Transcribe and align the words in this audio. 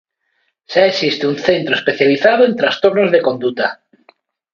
Xa 0.71 0.83
existe 0.91 1.23
un 1.31 1.37
centro 1.47 1.73
especializado 1.77 2.41
en 2.47 2.53
trastornos 2.61 3.09
de 3.11 3.23
conduta. 3.27 3.67